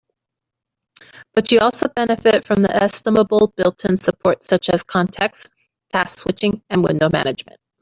But 1.35 1.51
you 1.51 1.59
also 1.59 1.87
benefit 1.89 2.43
from 2.43 2.63
the 2.63 2.75
estimable 2.75 3.53
built-in 3.55 3.97
support 3.97 4.41
such 4.41 4.69
as 4.69 4.81
contexts, 4.81 5.51
task 5.89 6.17
switching, 6.17 6.63
and 6.71 6.83
window 6.83 7.07
management. 7.11 7.59